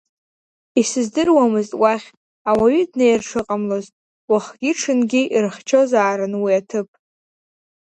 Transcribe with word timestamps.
Исыздыруамызт 0.79 1.73
уахь 1.81 2.07
ауаҩы 2.49 2.83
днеир 2.89 3.21
шыҟамлоз, 3.29 3.85
уахгьы-ҽынгьы 4.31 5.21
ирыхьчозаарын 5.35 6.33
уи 6.43 6.53
аҭыԥ. 6.59 6.89